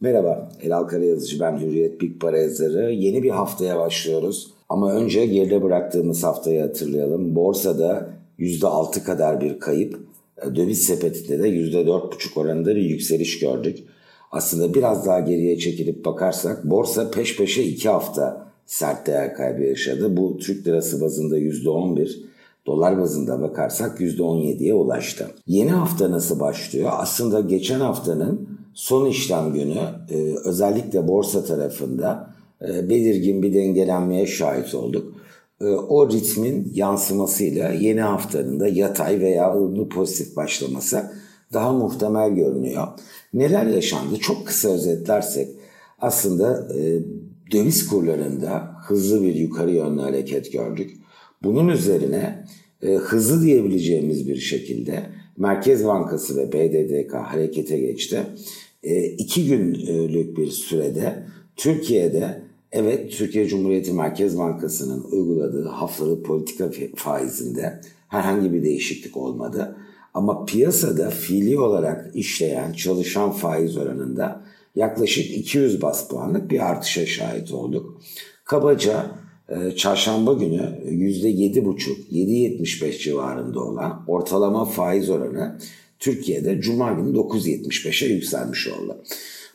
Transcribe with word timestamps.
Merhaba, 0.00 0.48
Elal 0.62 0.84
Karayazıcı 0.84 1.40
ben 1.40 1.58
Hürriyet 1.58 2.00
Big 2.00 2.20
Para 2.20 2.38
yazarı. 2.38 2.92
Yeni 2.92 3.22
bir 3.22 3.30
haftaya 3.30 3.78
başlıyoruz. 3.78 4.50
Ama 4.68 4.92
önce 4.92 5.26
geride 5.26 5.62
bıraktığımız 5.62 6.24
haftayı 6.24 6.60
hatırlayalım. 6.60 7.34
Borsada 7.34 8.10
%6 8.38 9.04
kadar 9.04 9.40
bir 9.40 9.60
kayıp, 9.60 10.00
döviz 10.56 10.82
sepetinde 10.82 11.38
de 11.42 11.48
%4,5 11.48 12.40
oranında 12.40 12.76
bir 12.76 12.82
yükseliş 12.82 13.38
gördük. 13.38 13.78
Aslında 14.32 14.74
biraz 14.74 15.06
daha 15.06 15.20
geriye 15.20 15.58
çekilip 15.58 16.04
bakarsak 16.04 16.64
borsa 16.64 17.10
peş 17.10 17.36
peşe 17.36 17.62
2 17.62 17.88
hafta 17.88 18.46
sert 18.66 19.06
değer 19.06 19.34
kaybı 19.34 19.62
yaşadı. 19.62 20.16
Bu 20.16 20.38
Türk 20.38 20.66
lirası 20.66 21.00
bazında 21.00 21.38
%11, 21.38 22.18
dolar 22.66 22.98
bazında 22.98 23.40
bakarsak 23.40 24.00
%17'ye 24.00 24.74
ulaştı. 24.74 25.30
Yeni 25.46 25.70
hafta 25.70 26.10
nasıl 26.10 26.40
başlıyor? 26.40 26.90
Aslında 26.92 27.40
geçen 27.40 27.80
haftanın 27.80 28.55
son 28.76 29.06
işlem 29.06 29.52
günü 29.52 29.80
e, 30.10 30.34
özellikle 30.44 31.08
borsa 31.08 31.44
tarafında 31.44 32.34
e, 32.68 32.88
belirgin 32.88 33.42
bir 33.42 33.54
dengelenmeye 33.54 34.26
şahit 34.26 34.74
olduk. 34.74 35.14
E, 35.60 35.64
o 35.64 36.10
ritmin 36.10 36.72
yansımasıyla 36.74 37.70
yeni 37.70 38.00
haftanın 38.00 38.60
da 38.60 38.68
yatay 38.68 39.20
veya 39.20 39.54
ılımlı 39.54 39.88
pozitif 39.88 40.36
başlaması 40.36 41.12
daha 41.52 41.72
muhtemel 41.72 42.30
görünüyor. 42.30 42.86
Neler 43.34 43.66
yaşandı? 43.66 44.16
Çok 44.16 44.46
kısa 44.46 44.68
özetlersek 44.68 45.48
aslında 45.98 46.68
döviz 47.52 47.86
kurlarında 47.86 48.76
hızlı 48.86 49.22
bir 49.22 49.34
yukarı 49.34 49.70
yönlü 49.70 50.00
hareket 50.00 50.52
gördük. 50.52 50.96
Bunun 51.42 51.68
üzerine 51.68 52.44
hızlı 52.82 53.42
diyebileceğimiz 53.42 54.28
bir 54.28 54.36
şekilde 54.36 55.02
Merkez 55.36 55.84
Bankası 55.84 56.36
ve 56.36 56.52
BDDK 56.52 57.14
harekete 57.14 57.78
geçti. 57.78 58.26
E, 58.86 59.04
iki 59.04 59.46
günlük 59.46 60.38
bir 60.38 60.50
sürede 60.50 61.26
Türkiye'de 61.56 62.42
evet 62.72 63.12
Türkiye 63.12 63.46
Cumhuriyeti 63.46 63.92
Merkez 63.92 64.38
Bankası'nın 64.38 65.04
uyguladığı 65.10 65.68
haftalık 65.68 66.24
politika 66.24 66.70
faizinde 66.96 67.80
herhangi 68.08 68.52
bir 68.52 68.62
değişiklik 68.62 69.16
olmadı. 69.16 69.76
Ama 70.14 70.44
piyasada 70.44 71.10
fiili 71.10 71.58
olarak 71.58 72.10
işleyen 72.14 72.72
çalışan 72.72 73.30
faiz 73.30 73.76
oranında 73.76 74.42
yaklaşık 74.76 75.36
200 75.36 75.82
bas 75.82 76.08
puanlık 76.08 76.50
bir 76.50 76.70
artışa 76.70 77.06
şahit 77.06 77.52
olduk. 77.52 78.00
Kabaca 78.44 79.10
e, 79.48 79.70
çarşamba 79.70 80.32
günü 80.32 80.80
%7,5-7,75 80.84 82.98
civarında 82.98 83.60
olan 83.60 84.04
ortalama 84.06 84.64
faiz 84.64 85.10
oranı 85.10 85.58
Türkiye'de 85.98 86.60
Cuma 86.60 86.92
günü 86.92 87.16
9.75'e 87.16 88.08
yükselmiş 88.08 88.68
oldu. 88.68 89.02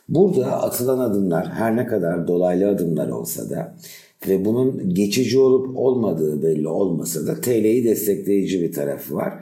Burada 0.08 0.62
atılan 0.62 0.98
adımlar 0.98 1.52
her 1.52 1.76
ne 1.76 1.86
kadar 1.86 2.28
dolaylı 2.28 2.68
adımlar 2.68 3.08
olsa 3.08 3.50
da 3.50 3.74
ve 4.28 4.44
bunun 4.44 4.94
geçici 4.94 5.38
olup 5.38 5.76
olmadığı 5.78 6.42
belli 6.42 6.68
olmasa 6.68 7.26
da 7.26 7.40
TL'yi 7.40 7.84
destekleyici 7.84 8.62
bir 8.62 8.72
tarafı 8.72 9.14
var. 9.14 9.34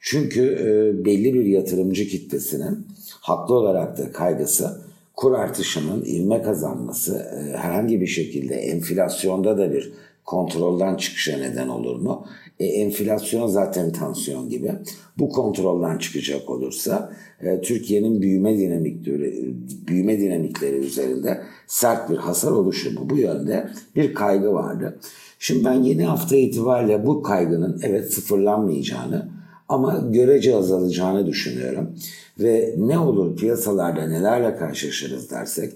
Çünkü 0.00 0.42
e, 0.42 1.04
belli 1.04 1.34
bir 1.34 1.44
yatırımcı 1.44 2.08
kitlesinin 2.08 2.86
haklı 3.20 3.54
olarak 3.54 3.98
da 3.98 4.12
kaygısı 4.12 4.80
kur 5.16 5.32
artışının 5.32 6.04
ilme 6.04 6.42
kazanması 6.42 7.16
e, 7.16 7.56
herhangi 7.56 8.00
bir 8.00 8.06
şekilde 8.06 8.54
enflasyonda 8.54 9.58
da 9.58 9.72
bir 9.72 9.92
kontrolden 10.28 10.96
çıkışa 10.96 11.38
neden 11.38 11.68
olur 11.68 11.96
mu? 11.96 12.26
E, 12.60 12.66
enflasyon 12.66 13.46
zaten 13.46 13.92
tansiyon 13.92 14.48
gibi. 14.48 14.72
Bu 15.18 15.28
kontrolden 15.28 15.98
çıkacak 15.98 16.50
olursa 16.50 17.12
e, 17.40 17.60
Türkiye'nin 17.60 18.22
büyüme 18.22 18.58
dinamikleri 18.58 19.54
büyüme 19.86 20.20
dinamikleri 20.20 20.76
üzerinde 20.76 21.40
sert 21.66 22.10
bir 22.10 22.16
hasar 22.16 22.50
oluşur 22.50 22.92
mu? 22.92 23.10
Bu 23.10 23.16
yönde 23.16 23.70
bir 23.96 24.14
kaygı 24.14 24.52
vardı. 24.52 24.98
Şimdi 25.38 25.64
ben 25.64 25.82
yeni 25.82 26.04
hafta 26.04 26.36
itibariyle 26.36 27.06
bu 27.06 27.22
kaygının 27.22 27.80
evet 27.82 28.12
sıfırlanmayacağını 28.12 29.28
ama 29.68 30.04
görece 30.10 30.56
azalacağını 30.56 31.26
düşünüyorum. 31.26 31.90
Ve 32.38 32.74
ne 32.78 32.98
olur 32.98 33.36
piyasalarda 33.36 34.06
nelerle 34.06 34.56
karşılaşırız 34.56 35.30
dersek 35.30 35.72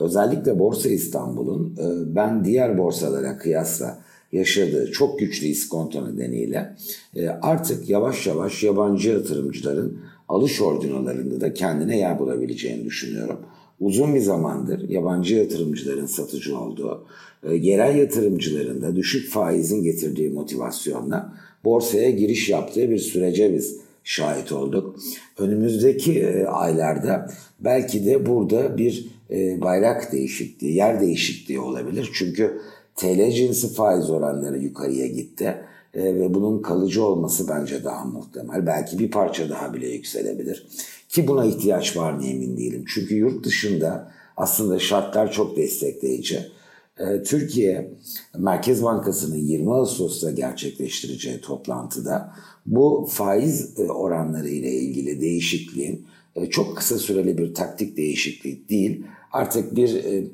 özellikle 0.00 0.58
Borsa 0.58 0.88
İstanbul'un 0.88 1.76
e, 1.76 2.14
ben 2.16 2.44
diğer 2.44 2.78
borsalara 2.78 3.38
kıyasla 3.38 3.98
yaşadığı 4.32 4.92
çok 4.92 5.18
güçlü 5.18 5.46
iskonto 5.46 6.08
nedeniyle 6.08 6.76
e, 7.16 7.28
artık 7.28 7.90
yavaş 7.90 8.26
yavaş 8.26 8.62
yabancı 8.62 9.08
yatırımcıların 9.10 9.98
alış 10.28 10.60
ordinalarında 10.60 11.40
da 11.40 11.54
kendine 11.54 11.98
yer 11.98 12.18
bulabileceğini 12.18 12.84
düşünüyorum. 12.84 13.38
Uzun 13.80 14.14
bir 14.14 14.20
zamandır 14.20 14.88
yabancı 14.88 15.34
yatırımcıların 15.34 16.06
satıcı 16.06 16.58
olduğu, 16.58 17.04
e, 17.42 17.54
yerel 17.54 17.96
yatırımcıların 17.96 18.82
da 18.82 18.96
düşük 18.96 19.30
faizin 19.30 19.82
getirdiği 19.82 20.30
motivasyonla 20.30 21.32
borsaya 21.64 22.10
giriş 22.10 22.48
yaptığı 22.48 22.90
bir 22.90 22.98
sürece 22.98 23.54
biz 23.54 23.85
şahit 24.06 24.52
olduk. 24.52 24.96
Önümüzdeki 25.38 26.20
e, 26.20 26.44
aylarda 26.44 27.30
belki 27.60 28.06
de 28.06 28.26
burada 28.26 28.78
bir 28.78 29.16
bayrak 29.60 30.12
değişikliği, 30.12 30.74
yer 30.74 31.00
değişikliği 31.00 31.60
olabilir. 31.60 32.10
Çünkü 32.14 32.60
TL 32.96 33.30
cinsi 33.30 33.74
faiz 33.74 34.10
oranları 34.10 34.58
yukarıya 34.58 35.06
gitti 35.06 35.56
e, 35.94 36.04
ve 36.04 36.34
bunun 36.34 36.62
kalıcı 36.62 37.04
olması 37.04 37.48
bence 37.48 37.84
daha 37.84 38.04
muhtemel. 38.04 38.66
Belki 38.66 38.98
bir 38.98 39.10
parça 39.10 39.50
daha 39.50 39.74
bile 39.74 39.88
yükselebilir. 39.88 40.66
Ki 41.08 41.28
buna 41.28 41.44
ihtiyaç 41.44 41.96
var 41.96 42.12
mı 42.12 42.26
emin 42.26 42.56
değilim. 42.56 42.84
Çünkü 42.88 43.14
yurt 43.14 43.44
dışında 43.44 44.12
aslında 44.36 44.78
şartlar 44.78 45.32
çok 45.32 45.56
destekleyici. 45.56 46.55
E, 46.98 47.22
Türkiye 47.22 47.90
Merkez 48.38 48.82
Bankası'nın 48.82 49.36
20 49.36 49.74
Ağustos'ta 49.74 50.30
gerçekleştireceği 50.30 51.40
toplantıda 51.40 52.32
bu 52.66 53.08
faiz 53.10 53.78
e, 53.78 53.82
oranları 53.82 54.48
ile 54.48 54.72
ilgili 54.72 55.20
değişikliğin 55.20 56.06
e, 56.36 56.46
çok 56.46 56.76
kısa 56.76 56.98
süreli 56.98 57.38
bir 57.38 57.54
taktik 57.54 57.96
değişiklik 57.96 58.70
değil, 58.70 59.02
artık 59.32 59.76
bir 59.76 60.04
e, 60.04 60.24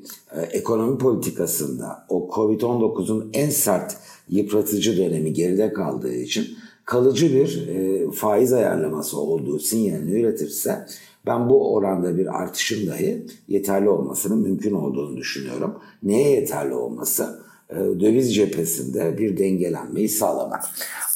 ekonomi 0.51 0.97
politikasında 0.97 2.05
o 2.09 2.29
Covid-19'un 2.35 3.29
en 3.33 3.49
sert 3.49 3.97
yıpratıcı 4.29 4.97
dönemi 4.97 5.33
geride 5.33 5.73
kaldığı 5.73 6.15
için 6.15 6.47
kalıcı 6.85 7.33
bir 7.33 7.67
faiz 8.11 8.53
ayarlaması 8.53 9.19
olduğu 9.19 9.59
sinyalini 9.59 10.19
üretirse 10.19 10.85
ben 11.25 11.49
bu 11.49 11.73
oranda 11.73 12.17
bir 12.17 12.41
artışın 12.41 12.87
dahi 12.87 13.25
yeterli 13.47 13.89
olmasının 13.89 14.41
mümkün 14.41 14.73
olduğunu 14.73 15.17
düşünüyorum. 15.17 15.79
Neye 16.03 16.29
yeterli 16.29 16.73
olması? 16.73 17.43
E, 17.69 17.75
döviz 17.75 18.35
cephesinde 18.35 19.17
bir 19.17 19.37
dengelenmeyi 19.37 20.09
sağlamak. 20.09 20.63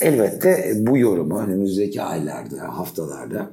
Elbette 0.02 0.74
bu 0.78 0.98
yorumu 0.98 1.40
önümüzdeki 1.40 2.02
aylarda, 2.02 2.78
haftalarda 2.78 3.52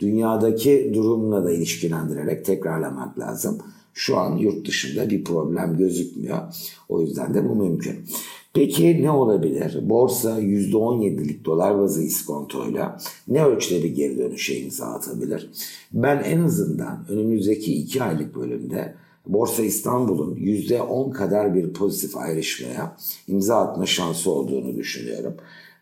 dünyadaki 0.00 0.90
durumla 0.94 1.44
da 1.44 1.52
ilişkilendirerek 1.52 2.44
tekrarlamak 2.44 3.18
lazım. 3.18 3.58
Şu 3.94 4.16
an 4.16 4.36
yurt 4.36 4.66
dışında 4.66 5.10
bir 5.10 5.24
problem 5.24 5.76
gözükmüyor. 5.76 6.38
O 6.88 7.00
yüzden 7.00 7.34
de 7.34 7.48
bu 7.48 7.54
mümkün. 7.54 7.96
Peki 8.56 9.02
ne 9.02 9.10
olabilir? 9.10 9.78
Borsa 9.82 10.40
%17'lik 10.40 11.44
dolar 11.44 11.78
bazı 11.78 12.02
iskontoyla 12.02 12.98
ne 13.28 13.44
ölçüde 13.44 13.84
bir 13.84 13.94
geri 13.94 14.18
dönüşe 14.18 14.58
imza 14.58 14.86
atabilir? 14.86 15.50
Ben 15.92 16.22
en 16.24 16.40
azından 16.40 17.06
önümüzdeki 17.08 17.74
2 17.74 18.02
aylık 18.02 18.34
bölümde 18.34 18.94
Borsa 19.26 19.62
İstanbul'un 19.62 20.36
%10 20.36 21.12
kadar 21.12 21.54
bir 21.54 21.72
pozitif 21.72 22.16
ayrışmaya 22.16 22.96
imza 23.28 23.56
atma 23.56 23.86
şansı 23.86 24.30
olduğunu 24.30 24.76
düşünüyorum. 24.76 25.34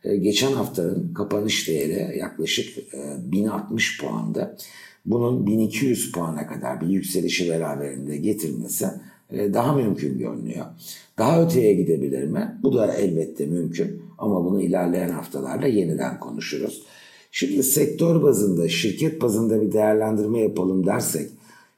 Ee, 0.04 0.16
geçen 0.16 0.52
haftanın 0.52 1.14
kapanış 1.14 1.68
değeri 1.68 2.18
yaklaşık 2.18 2.92
1060 3.32 4.00
e, 4.00 4.06
puanda. 4.06 4.56
Bunun 5.06 5.46
1200 5.46 6.12
puana 6.12 6.46
kadar 6.46 6.80
bir 6.80 6.86
yükselişi 6.86 7.50
beraberinde 7.50 8.16
getirmesi 8.16 8.86
daha 9.54 9.72
mümkün 9.72 10.19
görünüyor. 10.19 10.66
Daha 11.19 11.42
öteye 11.42 11.75
gidebilir 11.75 12.25
mi? 12.25 12.59
Bu 12.63 12.75
da 12.75 12.95
elbette 12.95 13.47
mümkün 13.47 14.03
ama 14.19 14.45
bunu 14.45 14.63
ilerleyen 14.63 15.09
haftalarda 15.09 15.66
yeniden 15.66 16.21
konuşuruz. 16.21 16.83
Şimdi 17.31 17.63
sektör 17.63 18.22
bazında, 18.22 18.69
şirket 18.69 19.22
bazında 19.22 19.63
bir 19.63 19.72
değerlendirme 19.72 20.41
yapalım 20.41 20.86
dersek, 20.86 21.31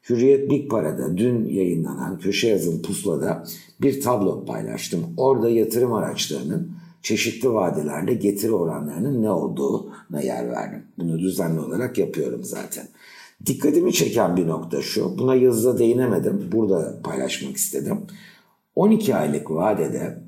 Hürriyet 0.09 0.51
Big 0.51 0.71
Para'da 0.71 1.17
dün 1.17 1.45
yayınlanan 1.45 2.19
köşe 2.19 2.49
yazım 2.49 2.83
pusulada 2.83 3.45
bir 3.81 4.01
tablo 4.01 4.45
paylaştım. 4.45 5.01
Orada 5.17 5.51
yatırım 5.51 5.93
araçlarının 5.93 6.71
çeşitli 7.03 7.53
vadelerde 7.53 8.15
getiri 8.15 8.53
oranlarının 8.53 9.23
ne 9.23 9.31
olduğuna 9.31 10.21
yer 10.23 10.51
verdim. 10.51 10.83
Bunu 10.99 11.19
düzenli 11.19 11.61
olarak 11.61 11.99
yapıyorum 11.99 12.45
zaten. 12.45 12.89
Dikkatimi 13.47 13.93
çeken 13.93 14.37
bir 14.37 14.47
nokta 14.47 14.83
şu. 14.83 15.19
Buna 15.19 15.35
yazıda 15.35 15.79
değinemedim. 15.79 16.49
Burada 16.53 17.01
paylaşmak 17.05 17.57
istedim. 17.57 18.07
12 18.75 19.17
aylık 19.17 19.51
vadede 19.51 20.23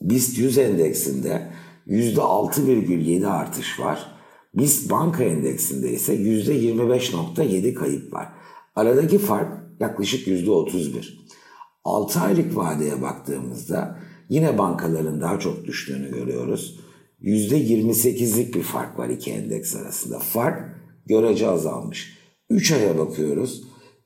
BIST 0.00 0.38
100 0.38 0.58
endeksinde 0.58 1.50
%6,7 1.86 3.26
artış 3.26 3.80
var. 3.80 4.14
BIST 4.54 4.90
banka 4.90 5.24
endeksinde 5.24 5.92
ise 5.92 6.14
%25,7 6.14 7.74
kayıp 7.74 8.12
var. 8.12 8.28
Aradaki 8.76 9.18
fark 9.18 9.64
yaklaşık 9.80 10.26
%31. 10.26 11.24
6 11.84 12.20
aylık 12.20 12.56
vadeye 12.56 13.02
baktığımızda 13.02 13.98
yine 14.28 14.58
bankaların 14.58 15.20
daha 15.20 15.38
çok 15.38 15.64
düştüğünü 15.64 16.10
görüyoruz. 16.10 16.80
%28'lik 17.22 18.54
bir 18.54 18.62
fark 18.62 18.98
var 18.98 19.08
iki 19.08 19.30
endeks 19.30 19.76
arasında. 19.76 20.18
Fark 20.18 20.76
görece 21.06 21.48
azalmış. 21.48 22.23
3 22.50 22.72
aya 22.72 22.98
bakıyoruz. 22.98 23.62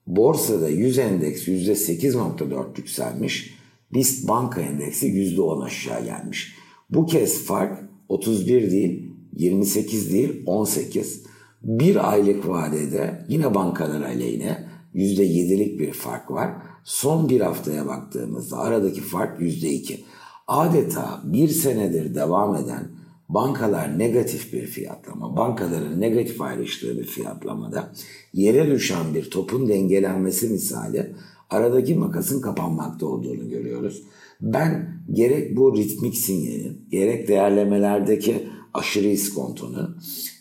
Borsada 0.06 0.68
100 0.68 0.98
endeks 0.98 1.48
%8.4 1.48 2.78
yükselmiş. 2.78 3.54
BIST 3.94 4.28
banka 4.28 4.60
endeksi 4.60 5.06
%10 5.06 5.64
aşağı 5.64 6.04
gelmiş. 6.04 6.54
Bu 6.90 7.06
kez 7.06 7.44
fark 7.44 7.84
31 8.08 8.70
değil, 8.70 9.12
28 9.32 10.12
değil, 10.12 10.42
18. 10.46 11.22
Bir 11.62 12.12
aylık 12.12 12.48
vadede 12.48 13.24
yine 13.28 13.54
bankalar 13.54 14.02
aleyhine 14.02 14.68
%7'lik 14.94 15.80
bir 15.80 15.92
fark 15.92 16.30
var. 16.30 16.50
Son 16.84 17.28
bir 17.28 17.40
haftaya 17.40 17.86
baktığımızda 17.86 18.58
aradaki 18.58 19.00
fark 19.00 19.40
%2. 19.40 19.98
Adeta 20.46 21.22
bir 21.24 21.48
senedir 21.48 22.14
devam 22.14 22.56
eden 22.56 22.97
bankalar 23.28 23.98
negatif 23.98 24.52
bir 24.52 24.66
fiyatlama, 24.66 25.36
bankaların 25.36 26.00
negatif 26.00 26.40
ayrıştığı 26.40 26.98
bir 26.98 27.04
fiyatlamada 27.04 27.92
yere 28.32 28.70
düşen 28.70 29.14
bir 29.14 29.30
topun 29.30 29.68
dengelenmesi 29.68 30.48
misali 30.48 31.14
aradaki 31.50 31.94
makasın 31.94 32.40
kapanmakta 32.40 33.06
olduğunu 33.06 33.48
görüyoruz. 33.48 34.02
Ben 34.40 35.00
gerek 35.12 35.56
bu 35.56 35.76
ritmik 35.76 36.16
sinyalin, 36.16 36.86
gerek 36.90 37.28
değerlemelerdeki 37.28 38.48
aşırı 38.74 39.08
iskontonu, 39.08 39.96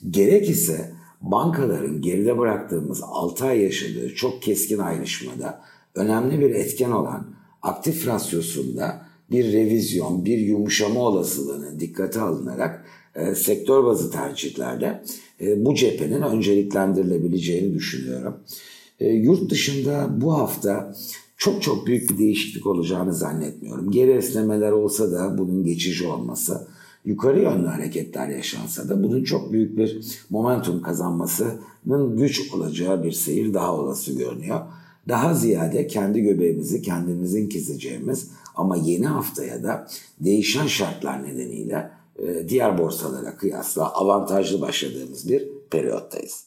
gerek 0.09 0.49
ise 0.49 0.91
bankaların 1.21 2.01
geride 2.01 2.37
bıraktığımız 2.37 3.01
6 3.03 3.45
ay 3.45 3.61
yaşadığı 3.61 4.15
çok 4.15 4.41
keskin 4.41 4.77
ayrışmada 4.77 5.61
önemli 5.95 6.39
bir 6.39 6.49
etken 6.49 6.91
olan 6.91 7.27
aktif 7.61 8.07
rasyosunda 8.07 8.96
bir 9.31 9.53
revizyon, 9.53 10.25
bir 10.25 10.37
yumuşama 10.37 10.99
olasılığının 10.99 11.79
dikkate 11.79 12.21
alınarak 12.21 12.85
e, 13.15 13.35
sektör 13.35 13.83
bazı 13.83 14.11
tercihlerde 14.11 15.03
e, 15.41 15.65
bu 15.65 15.75
cephenin 15.75 16.21
önceliklendirilebileceğini 16.21 17.73
düşünüyorum. 17.73 18.37
E, 18.99 19.07
yurt 19.07 19.51
dışında 19.51 20.21
bu 20.21 20.33
hafta 20.33 20.95
çok 21.37 21.61
çok 21.61 21.87
büyük 21.87 22.09
bir 22.09 22.17
değişiklik 22.17 22.67
olacağını 22.67 23.13
zannetmiyorum. 23.13 23.91
Geri 23.91 24.11
esnemeler 24.11 24.71
olsa 24.71 25.11
da 25.11 25.37
bunun 25.37 25.63
geçici 25.63 26.07
olması, 26.07 26.67
yukarı 27.05 27.39
yönlü 27.41 27.67
hareketler 27.67 28.29
yaşansa 28.29 28.89
da 28.89 29.03
bunun 29.03 29.23
çok 29.23 29.51
büyük 29.51 29.77
bir 29.77 30.01
momentum 30.29 30.81
kazanmasının 30.81 32.17
güç 32.17 32.53
olacağı 32.53 33.03
bir 33.03 33.11
seyir 33.11 33.53
daha 33.53 33.75
olası 33.75 34.13
görünüyor. 34.13 34.59
Daha 35.09 35.33
ziyade 35.33 35.87
kendi 35.87 36.21
göbeğimizi 36.21 36.81
kendimizin 36.81 37.49
keseceğimiz 37.49 38.29
ama 38.57 38.77
yeni 38.77 39.07
haftaya 39.07 39.63
da 39.63 39.87
değişen 40.19 40.67
şartlar 40.67 41.23
nedeniyle 41.23 41.91
e, 42.19 42.49
diğer 42.49 42.77
borsalara 42.77 43.37
kıyasla 43.37 43.93
avantajlı 43.93 44.61
başladığımız 44.61 45.29
bir 45.29 45.47
periyottayız. 45.69 46.46